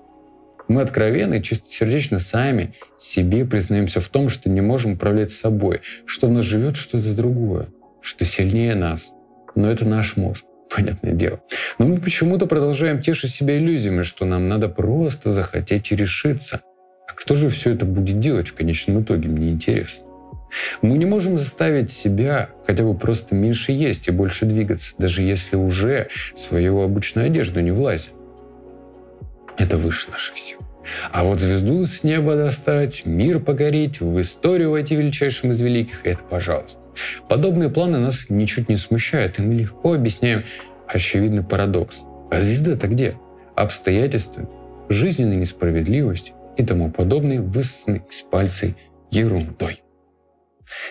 Мы 0.68 0.82
откровенно 0.82 1.34
и 1.34 1.42
чистосердечно 1.42 2.18
сами 2.18 2.74
себе 2.98 3.44
признаемся 3.44 4.00
в 4.00 4.08
том, 4.08 4.28
что 4.28 4.50
не 4.50 4.60
можем 4.60 4.94
управлять 4.94 5.30
собой, 5.30 5.80
что 6.06 6.26
в 6.26 6.32
нас 6.32 6.44
живет 6.44 6.76
что-то 6.76 7.14
другое, 7.14 7.68
что 8.00 8.24
сильнее 8.24 8.74
нас. 8.74 9.12
Но 9.54 9.70
это 9.70 9.86
наш 9.86 10.16
мозг, 10.16 10.44
понятное 10.74 11.12
дело. 11.12 11.40
Но 11.78 11.86
мы 11.86 12.00
почему-то 12.00 12.46
продолжаем 12.46 13.00
тешить 13.00 13.32
себя 13.32 13.58
иллюзиями, 13.58 14.02
что 14.02 14.24
нам 14.24 14.48
надо 14.48 14.68
просто 14.68 15.30
захотеть 15.30 15.92
и 15.92 15.96
решиться. 15.96 16.60
А 17.08 17.14
кто 17.14 17.34
же 17.34 17.48
все 17.48 17.72
это 17.72 17.84
будет 17.84 18.18
делать 18.18 18.48
в 18.48 18.54
конечном 18.54 19.02
итоге, 19.02 19.28
мне 19.28 19.50
интересно. 19.50 20.06
Мы 20.82 20.98
не 20.98 21.06
можем 21.06 21.38
заставить 21.38 21.92
себя 21.92 22.50
хотя 22.66 22.82
бы 22.82 22.96
просто 22.96 23.34
меньше 23.34 23.72
есть 23.72 24.08
и 24.08 24.10
больше 24.10 24.46
двигаться, 24.46 24.94
даже 24.98 25.22
если 25.22 25.56
уже 25.56 26.08
свою 26.36 26.80
обычную 26.80 27.26
одежду 27.26 27.60
не 27.60 27.70
влазим. 27.70 28.12
Это 29.58 29.76
выше 29.76 30.10
наших 30.10 30.36
сил. 30.36 30.58
А 31.10 31.24
вот 31.24 31.38
звезду 31.40 31.84
с 31.84 32.04
неба 32.04 32.36
достать, 32.36 33.06
мир 33.06 33.40
покорить, 33.40 34.00
в 34.00 34.20
историю 34.20 34.70
войти 34.70 34.94
величайшим 34.94 35.50
из 35.50 35.60
великих– 35.60 36.00
это 36.04 36.20
пожалуйста. 36.22 36.80
Подобные 37.28 37.70
планы 37.70 37.98
нас 37.98 38.26
ничуть 38.28 38.68
не 38.68 38.76
смущают, 38.76 39.38
и 39.38 39.42
мы 39.42 39.54
легко 39.54 39.94
объясняем 39.94 40.44
очевидный 40.86 41.42
парадокс. 41.42 42.04
А 42.30 42.40
звезда-то 42.40 42.86
где? 42.88 43.18
Обстоятельства, 43.54 44.48
жизненная 44.88 45.36
несправедливость 45.36 46.32
и 46.56 46.64
тому 46.64 46.90
подобное 46.90 47.40
высосанной 47.40 48.02
из 48.10 48.22
пальцей 48.22 48.76
ерундой. 49.10 49.82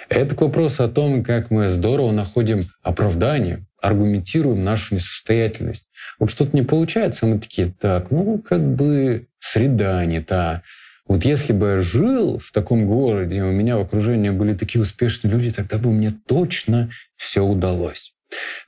Это 0.10 0.36
к 0.36 0.42
вопросу 0.42 0.84
о 0.84 0.88
том, 0.88 1.24
как 1.24 1.52
мы 1.52 1.70
здорово 1.70 2.12
находим 2.12 2.62
оправдание, 2.82 3.66
аргументируем 3.86 4.64
нашу 4.64 4.96
несостоятельность. 4.96 5.90
Вот 6.20 6.32
что-то 6.32 6.56
не 6.56 6.64
получается, 6.64 7.28
мы 7.28 7.40
такие, 7.40 7.74
так, 7.80 8.10
ну 8.10 8.40
как 8.40 8.62
бы 8.62 9.28
среда 9.40 10.04
не 10.06 10.22
та. 10.22 10.64
Вот 11.08 11.24
если 11.24 11.54
бы 11.54 11.68
я 11.68 11.82
жил 11.82 12.40
в 12.40 12.52
таком 12.52 12.88
городе, 12.88 13.44
у 13.44 13.52
меня 13.52 13.78
в 13.78 13.82
окружении 13.82 14.32
были 14.32 14.56
такие 14.56 14.82
успешные 14.82 15.32
люди, 15.32 15.52
тогда 15.52 15.78
бы 15.78 15.92
мне 15.92 16.12
точно 16.12 16.90
все 17.16 17.42
удалось. 17.42 18.16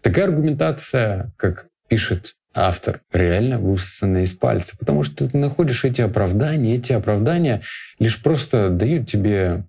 Такая 0.04 0.26
аргументация, 0.26 1.34
как 1.36 1.68
пишет 1.88 2.36
автор, 2.54 3.02
реально 3.12 3.60
высосанная 3.60 4.24
из 4.24 4.34
пальца, 4.34 4.78
потому 4.78 5.04
что 5.04 5.28
ты 5.28 5.38
находишь 5.38 5.84
эти 5.84 6.02
оправдания, 6.02 6.76
эти 6.76 6.94
оправдания 6.94 7.64
лишь 7.98 8.22
просто 8.22 8.70
дают 8.70 9.10
тебе 9.10 9.64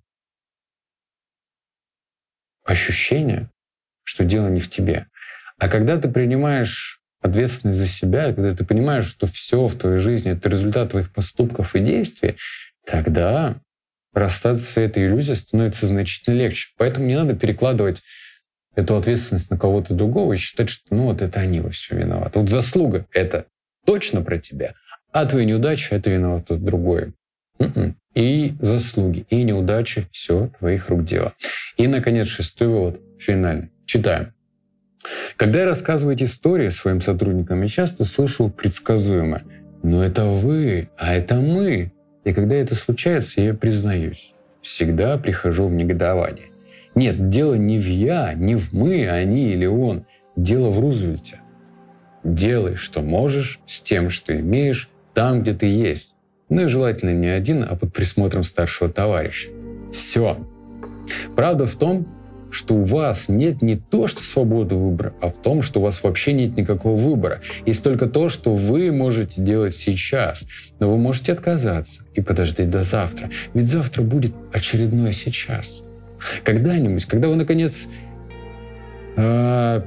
ощущение, 2.65 3.49
что 4.05 4.25
дело 4.25 4.49
не 4.49 4.61
в 4.61 4.69
тебе. 4.69 5.07
А 5.59 5.69
когда 5.69 5.99
ты 5.99 6.09
принимаешь 6.09 7.01
ответственность 7.21 7.79
за 7.79 7.87
себя, 7.87 8.33
когда 8.33 8.55
ты 8.55 8.65
понимаешь, 8.65 9.07
что 9.07 9.27
все 9.27 9.67
в 9.67 9.77
твоей 9.77 9.99
жизни— 9.99 10.33
это 10.33 10.49
результат 10.49 10.93
твоих 10.93 11.13
поступков 11.13 11.75
и 11.75 11.81
действий, 11.81 12.37
тогда 12.87 13.57
расстаться 14.15 14.65
с 14.65 14.77
этой 14.77 15.07
иллюзией 15.07 15.37
становится 15.37 15.87
значительно 15.87 16.35
легче. 16.35 16.69
Поэтому 16.77 17.07
не 17.07 17.17
надо 17.17 17.35
перекладывать 17.35 18.03
эту 18.75 18.97
ответственность 18.97 19.51
на 19.51 19.59
кого-то 19.59 19.95
другого 19.95 20.35
и 20.35 20.37
считать, 20.37 20.71
что 20.71 20.95
ну 20.95 21.07
вот 21.07 21.21
это 21.21 21.41
они 21.41 21.61
во 21.61 21.71
всем 21.71 21.99
виноваты. 21.99 22.39
Вот 22.39 22.49
заслуга— 22.49 23.07
это 23.13 23.47
точно 23.85 24.23
про 24.23 24.39
тебя, 24.39 24.75
а 25.11 25.27
твои 25.27 25.45
неудачи— 25.45 25.89
это 25.93 26.11
виноват 26.11 26.47
тот 26.47 26.65
другой. 26.65 27.13
М-м. 27.59 27.97
И 28.15 28.55
заслуги, 28.61 29.27
и 29.31 29.43
неудачи— 29.43 30.07
все 30.13 30.51
твоих 30.59 30.89
рук 30.89 31.05
дело. 31.05 31.35
И, 31.77 31.87
наконец, 31.87 32.29
шестой 32.29 32.69
вывод, 32.69 33.01
финальный. 33.19 33.71
Читаем. 33.87 34.33
Когда 35.37 35.61
я 35.61 35.67
рассказываю 35.67 36.15
эти 36.15 36.25
истории 36.25 36.69
своим 36.69 37.01
сотрудникам, 37.01 37.63
я 37.63 37.69
часто 37.69 38.05
слышу 38.05 38.51
предсказуемое. 38.51 39.45
Но 39.83 40.03
это 40.03 40.27
вы, 40.27 40.91
а 40.97 41.15
это 41.15 41.37
мы. 41.37 41.93
И 42.25 42.33
когда 42.33 42.57
это 42.57 42.75
случается, 42.75 43.41
я 43.41 43.55
признаюсь. 43.55 44.35
Всегда 44.61 45.17
прихожу 45.19 45.69
в 45.69 45.73
негодование. 45.73 46.49
Нет, 46.95 47.29
дело 47.29 47.55
не 47.55 47.79
в 47.79 47.87
я, 47.87 48.35
не 48.35 48.57
в 48.57 48.73
мы, 48.73 49.09
они 49.09 49.53
или 49.53 49.67
он. 49.67 50.05
Дело 50.37 50.71
в 50.71 50.81
Рузвельте. 50.81 51.41
Делай, 52.25 52.75
что 52.75 53.01
можешь, 53.01 53.61
с 53.67 53.81
тем, 53.81 54.11
что 54.11 54.39
имеешь, 54.39 54.91
там, 55.15 55.43
где 55.43 55.55
ты 55.55 55.67
есть. 55.67 56.17
Ну 56.49 56.63
и 56.63 56.67
желательно 56.67 57.15
не 57.15 57.29
один, 57.29 57.65
а 57.69 57.77
под 57.77 57.93
присмотром 57.93 58.43
старшего 58.43 58.91
товарища. 58.91 59.51
Все. 59.93 60.39
Правда 61.37 61.67
в 61.67 61.77
том, 61.77 62.07
что 62.51 62.75
у 62.75 62.85
вас 62.85 63.29
нет 63.29 63.63
не 63.63 63.77
то, 63.77 64.07
что 64.07 64.23
свободы 64.23 64.75
выбора, 64.75 65.15
а 65.21 65.31
в 65.31 65.39
том, 65.39 65.63
что 65.63 65.81
у 65.81 65.83
вас 65.83 66.03
вообще 66.03 66.33
нет 66.33 66.57
никакого 66.57 66.97
выбора. 66.97 67.41
Есть 67.67 67.83
только 67.83 68.07
то, 68.07 68.29
что 68.29 68.55
вы 68.55 68.91
можете 68.91 69.43
делать 69.43 69.75
сейчас. 69.75 70.45
Но 70.79 70.91
вы 70.91 70.99
можете 70.99 71.33
отказаться 71.33 72.03
и 72.15 72.21
подождать 72.21 72.71
до 72.71 72.83
завтра. 72.83 73.31
Ведь 73.55 73.69
завтра 73.69 74.03
будет 74.03 74.33
очередное 74.53 75.13
сейчас. 75.13 75.83
Когда-нибудь, 76.45 77.05
когда 77.05 77.29
вы, 77.29 77.37
наконец, 77.37 77.89
э, 79.17 79.83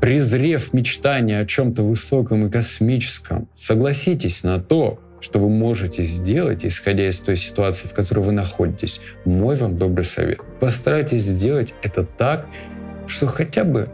презрев 0.00 0.72
мечтание 0.72 1.40
о 1.40 1.46
чем-то 1.46 1.82
высоком 1.82 2.46
и 2.46 2.50
космическом, 2.50 3.48
согласитесь 3.54 4.42
на 4.42 4.60
то, 4.60 5.00
что 5.24 5.38
вы 5.38 5.48
можете 5.48 6.02
сделать, 6.02 6.66
исходя 6.66 7.08
из 7.08 7.18
той 7.18 7.36
ситуации, 7.36 7.88
в 7.88 7.94
которой 7.94 8.20
вы 8.20 8.32
находитесь. 8.32 9.00
Мой 9.24 9.56
вам 9.56 9.78
добрый 9.78 10.04
совет. 10.04 10.40
Постарайтесь 10.60 11.22
сделать 11.22 11.72
это 11.82 12.04
так, 12.04 12.46
что 13.06 13.26
хотя 13.26 13.64
бы 13.64 13.88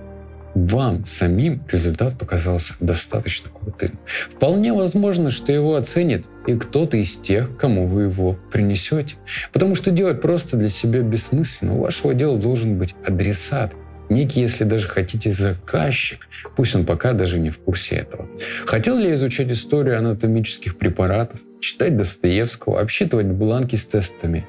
вам 0.57 1.07
самим 1.07 1.63
результат 1.71 2.19
показался 2.19 2.75
достаточно 2.81 3.49
крутым. 3.49 4.01
Вполне 4.35 4.73
возможно, 4.73 5.31
что 5.31 5.53
его 5.53 5.77
оценит 5.77 6.27
и 6.49 6.57
кто-то 6.57 6.97
из 6.97 7.17
тех, 7.17 7.57
кому 7.57 7.87
вы 7.87 8.03
его 8.03 8.37
принесете. 8.51 9.15
Потому 9.53 9.77
что 9.77 9.93
делать 9.93 10.21
просто 10.21 10.57
для 10.57 10.69
себя 10.69 11.01
бессмысленно. 11.03 11.77
У 11.77 11.83
вашего 11.83 12.13
дела 12.13 12.39
должен 12.39 12.77
быть 12.77 12.97
адресат, 13.07 13.73
некий, 14.11 14.41
если 14.41 14.65
даже 14.65 14.89
хотите, 14.89 15.33
заказчик. 15.33 16.29
Пусть 16.57 16.75
он 16.75 16.85
пока 16.85 17.13
даже 17.13 17.39
не 17.39 17.51
в 17.51 17.59
курсе 17.59 17.97
этого. 17.97 18.29
Хотел 18.67 18.99
ли 18.99 19.09
я 19.09 19.15
изучать 19.15 19.51
историю 19.51 19.99
анатомических 19.99 20.77
препаратов, 20.77 21.41
читать 21.61 21.97
Достоевского, 21.97 22.81
обсчитывать 22.81 23.27
бланки 23.27 23.77
с 23.77 23.87
тестами? 23.87 24.47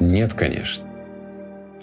Нет, 0.00 0.32
конечно. 0.32 0.86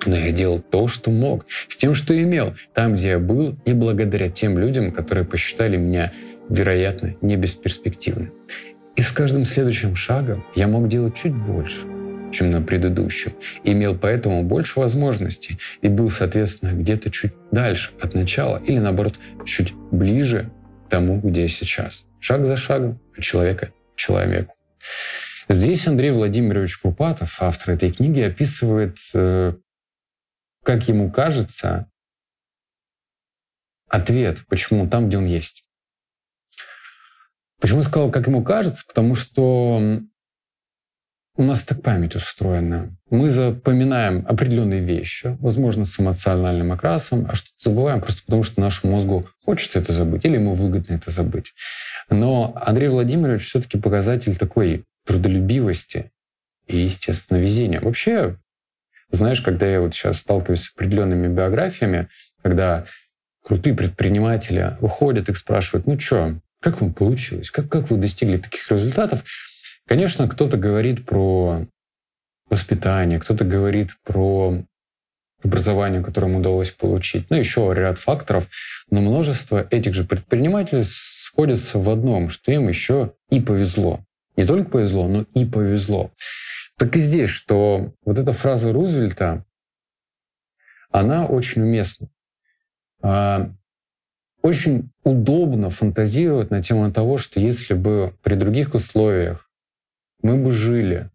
Но 0.05 0.15
я 0.15 0.31
делал 0.31 0.59
то, 0.61 0.87
что 0.87 1.09
мог, 1.09 1.45
с 1.67 1.77
тем, 1.77 1.95
что 1.95 2.19
имел, 2.21 2.53
там, 2.73 2.95
где 2.95 3.09
я 3.09 3.19
был, 3.19 3.57
и 3.65 3.73
благодаря 3.73 4.29
тем 4.29 4.57
людям, 4.57 4.91
которые 4.91 5.25
посчитали 5.25 5.77
меня, 5.77 6.13
вероятно, 6.49 7.15
не 7.21 7.37
бесперспективным. 7.37 8.31
И 8.95 9.01
с 9.01 9.11
каждым 9.11 9.45
следующим 9.45 9.95
шагом 9.95 10.45
я 10.55 10.67
мог 10.67 10.87
делать 10.87 11.15
чуть 11.15 11.35
больше, 11.35 11.85
чем 12.31 12.51
на 12.51 12.61
предыдущем. 12.61 13.33
Имел 13.63 13.97
поэтому 13.97 14.43
больше 14.43 14.79
возможностей 14.79 15.59
и 15.81 15.87
был, 15.87 16.09
соответственно, 16.09 16.71
где-то 16.71 17.11
чуть 17.11 17.33
дальше 17.51 17.91
от 18.01 18.13
начала 18.13 18.57
или, 18.57 18.79
наоборот, 18.79 19.15
чуть 19.45 19.73
ближе 19.91 20.49
к 20.85 20.89
тому, 20.89 21.19
где 21.19 21.47
сейчас. 21.47 22.07
Шаг 22.19 22.45
за 22.45 22.57
шагом 22.57 22.99
от 23.15 23.23
человека 23.23 23.71
к 23.93 23.97
человеку. 23.97 24.55
Здесь 25.47 25.87
Андрей 25.87 26.11
Владимирович 26.11 26.77
Купатов, 26.77 27.37
автор 27.39 27.75
этой 27.75 27.91
книги, 27.91 28.19
описывает 28.19 28.97
э, 29.13 29.53
как 30.65 30.87
ему 30.87 31.11
кажется, 31.11 31.89
ответ, 33.87 34.45
почему 34.47 34.89
там, 34.89 35.07
где 35.07 35.19
он 35.19 35.25
есть. 35.25 35.63
Почему 37.61 37.83
сказал, 37.83 38.11
как 38.11 38.27
ему 38.27 38.43
кажется? 38.43 38.83
Потому 38.87 39.13
что 39.13 40.01
у 41.37 41.43
нас 41.43 41.63
так 41.63 41.81
память 41.81 42.15
устроена. 42.15 42.95
Мы 43.09 43.29
запоминаем 43.29 44.25
определенные 44.27 44.79
вещи, 44.79 45.35
возможно, 45.39 45.85
с 45.85 45.99
эмоциональным 45.99 46.71
окрасом, 46.71 47.27
а 47.29 47.35
что-то 47.35 47.69
забываем 47.69 48.01
просто 48.01 48.23
потому, 48.25 48.43
что 48.43 48.61
нашему 48.61 48.93
мозгу 48.93 49.27
хочется 49.43 49.79
это 49.79 49.91
забыть 49.91 50.23
или 50.25 50.35
ему 50.35 50.53
выгодно 50.53 50.93
это 50.93 51.11
забыть. 51.11 51.53
Но 52.09 52.53
Андрей 52.55 52.87
Владимирович 52.87 53.43
все-таки 53.43 53.77
показатель 53.77 54.37
такой 54.37 54.85
трудолюбивости 55.05 56.11
и, 56.67 56.79
естественно, 56.79 57.37
везения. 57.37 57.81
Вообще, 57.81 58.37
знаешь, 59.11 59.41
когда 59.41 59.67
я 59.67 59.81
вот 59.81 59.93
сейчас 59.93 60.19
сталкиваюсь 60.19 60.63
с 60.63 60.73
определенными 60.73 61.27
биографиями, 61.27 62.07
когда 62.41 62.85
крутые 63.43 63.75
предприниматели 63.75 64.77
уходят, 64.79 65.29
их 65.29 65.37
спрашивают, 65.37 65.85
ну 65.85 65.99
что, 65.99 66.39
как 66.61 66.81
вам 66.81 66.93
получилось? 66.93 67.51
Как, 67.51 67.69
как 67.69 67.91
вы 67.91 67.97
достигли 67.97 68.37
таких 68.37 68.71
результатов? 68.71 69.23
Конечно, 69.87 70.27
кто-то 70.27 70.57
говорит 70.57 71.05
про 71.05 71.67
воспитание, 72.49 73.19
кто-то 73.19 73.45
говорит 73.45 73.91
про 74.03 74.63
образование, 75.43 76.03
которое 76.03 76.27
им 76.27 76.37
удалось 76.37 76.71
получить, 76.71 77.29
ну, 77.29 77.37
еще 77.37 77.71
ряд 77.75 77.99
факторов, 77.99 78.49
но 78.89 79.01
множество 79.01 79.67
этих 79.69 79.93
же 79.93 80.03
предпринимателей 80.03 80.83
сходятся 80.83 81.77
в 81.77 81.89
одном, 81.89 82.29
что 82.29 82.51
им 82.51 82.67
еще 82.67 83.13
и 83.29 83.39
повезло. 83.39 84.03
Не 84.37 84.45
только 84.45 84.69
повезло, 84.69 85.07
но 85.07 85.25
и 85.33 85.45
повезло. 85.45 86.11
Так 86.77 86.95
и 86.95 86.99
здесь, 86.99 87.29
что 87.29 87.93
вот 88.03 88.17
эта 88.17 88.33
фраза 88.33 88.73
Рузвельта, 88.73 89.45
она 90.89 91.25
очень 91.25 91.61
уместна. 91.61 92.09
А, 93.01 93.51
очень 94.41 94.89
удобно 95.03 95.69
фантазировать 95.69 96.51
на 96.51 96.61
тему 96.61 96.91
того, 96.91 97.17
что 97.17 97.39
если 97.39 97.73
бы 97.73 98.13
при 98.23 98.35
других 98.35 98.73
условиях 98.73 99.44
мы 100.21 100.37
бы 100.37 100.51
жили 100.51 101.09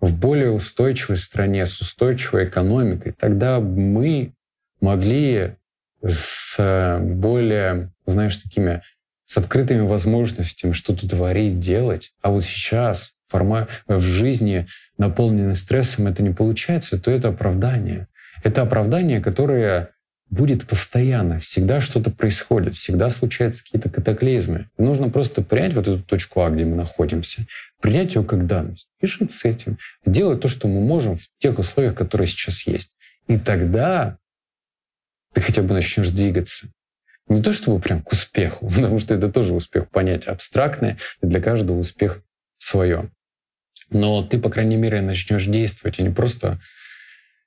в 0.00 0.18
более 0.18 0.50
устойчивой 0.50 1.16
стране 1.16 1.66
с 1.66 1.80
устойчивой 1.80 2.46
экономикой, 2.46 3.12
тогда 3.12 3.60
мы 3.60 4.32
могли 4.80 5.56
с 6.02 6.98
более, 7.00 7.92
знаешь, 8.06 8.36
такими 8.38 8.82
с 9.26 9.36
открытыми 9.36 9.82
возможностями 9.82 10.72
что-то 10.72 11.08
творить, 11.08 11.60
делать. 11.60 12.12
А 12.20 12.30
вот 12.30 12.42
сейчас 12.42 13.12
форма 13.26 13.68
в 13.86 14.00
жизни, 14.00 14.66
наполненной 14.98 15.54
стрессом, 15.54 16.08
это 16.08 16.22
не 16.22 16.30
получается, 16.30 17.00
то 17.00 17.12
это 17.12 17.28
оправдание. 17.28 18.08
Это 18.42 18.62
оправдание, 18.62 19.20
которое 19.20 19.90
будет 20.30 20.66
постоянно, 20.66 21.40
всегда 21.40 21.80
что-то 21.80 22.10
происходит, 22.10 22.74
всегда 22.74 23.10
случаются 23.10 23.62
какие-то 23.62 23.90
катаклизмы. 23.90 24.70
Нужно 24.78 25.10
просто 25.10 25.42
принять 25.42 25.74
вот 25.74 25.88
эту 25.88 26.02
точку 26.02 26.40
А, 26.40 26.50
где 26.50 26.64
мы 26.64 26.76
находимся, 26.76 27.46
принять 27.80 28.14
ее 28.14 28.24
как 28.24 28.46
данность 28.46 28.88
и 29.00 29.06
с 29.06 29.44
этим, 29.44 29.78
делать 30.06 30.40
то, 30.40 30.48
что 30.48 30.68
мы 30.68 30.80
можем 30.80 31.16
в 31.16 31.28
тех 31.38 31.58
условиях, 31.58 31.94
которые 31.94 32.28
сейчас 32.28 32.66
есть. 32.66 32.92
И 33.26 33.38
тогда 33.38 34.18
ты 35.34 35.40
хотя 35.40 35.62
бы 35.62 35.74
начнешь 35.74 36.10
двигаться. 36.10 36.68
Не 37.28 37.42
то 37.42 37.52
чтобы 37.52 37.80
прям 37.80 38.02
к 38.02 38.12
успеху, 38.12 38.68
потому 38.74 38.98
что 39.00 39.14
это 39.14 39.30
тоже 39.30 39.52
успех 39.52 39.90
понятие 39.90 40.32
абстрактное, 40.32 40.96
и 41.22 41.26
для 41.26 41.40
каждого 41.40 41.78
успех 41.78 42.22
свое 42.58 43.10
но 43.90 44.22
ты, 44.22 44.38
по 44.38 44.50
крайней 44.50 44.76
мере, 44.76 45.00
начнешь 45.00 45.46
действовать, 45.46 45.98
и 45.98 46.02
не 46.02 46.10
просто 46.10 46.60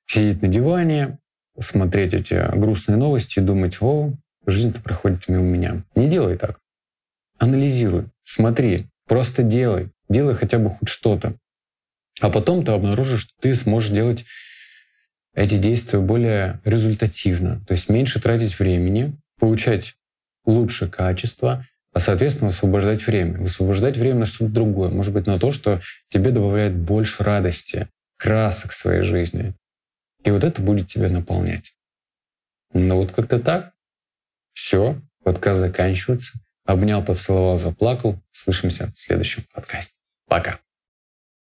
сидеть 0.05 0.41
на 0.41 0.47
диване, 0.47 1.17
смотреть 1.59 2.13
эти 2.13 2.55
грустные 2.55 2.97
новости 2.97 3.39
и 3.39 3.43
думать, 3.43 3.77
о, 3.81 4.13
жизнь-то 4.45 4.81
проходит 4.81 5.27
мимо 5.27 5.43
меня. 5.43 5.83
Не 5.95 6.07
делай 6.07 6.37
так. 6.37 6.59
Анализируй, 7.37 8.05
смотри, 8.23 8.87
просто 9.07 9.43
делай. 9.43 9.89
Делай 10.09 10.35
хотя 10.35 10.59
бы 10.59 10.69
хоть 10.69 10.89
что-то. 10.89 11.35
А 12.19 12.29
потом 12.29 12.63
ты 12.63 12.71
обнаружишь, 12.71 13.21
что 13.21 13.33
ты 13.41 13.55
сможешь 13.55 13.89
делать 13.89 14.25
эти 15.33 15.57
действия 15.57 15.99
более 15.99 16.59
результативно. 16.63 17.61
То 17.67 17.73
есть 17.73 17.89
меньше 17.89 18.21
тратить 18.21 18.59
времени, 18.59 19.15
получать 19.39 19.95
лучше 20.45 20.87
качество, 20.87 21.65
а, 21.93 21.99
соответственно, 21.99 22.49
высвобождать 22.49 23.05
время. 23.05 23.39
Высвобождать 23.39 23.97
время 23.97 24.19
на 24.19 24.25
что-то 24.25 24.51
другое. 24.51 24.89
Может 24.89 25.13
быть, 25.13 25.25
на 25.25 25.39
то, 25.39 25.51
что 25.51 25.81
тебе 26.09 26.31
добавляет 26.31 26.75
больше 26.75 27.23
радости, 27.23 27.87
красок 28.17 28.71
в 28.71 28.75
своей 28.75 29.03
жизни. 29.03 29.53
И 30.23 30.31
вот 30.31 30.43
это 30.43 30.61
будет 30.61 30.87
тебя 30.87 31.09
наполнять. 31.09 31.73
Ну 32.73 32.97
вот 32.97 33.11
как-то 33.11 33.39
так. 33.39 33.73
Все, 34.53 35.01
подкаст 35.23 35.59
заканчивается. 35.59 36.39
Обнял, 36.65 37.03
поцеловал, 37.03 37.57
заплакал. 37.57 38.21
Слышимся 38.31 38.87
в 38.91 38.97
следующем 38.97 39.43
подкасте. 39.53 39.95
Пока. 40.27 40.62